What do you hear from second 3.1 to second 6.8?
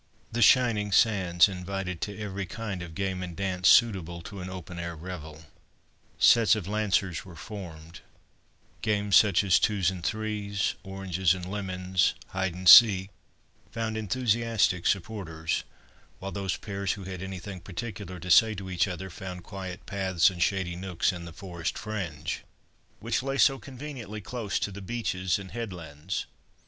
and dance suitable to an open air revel. Sets of